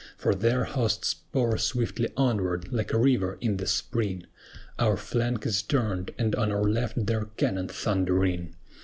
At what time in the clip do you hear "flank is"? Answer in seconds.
4.97-5.61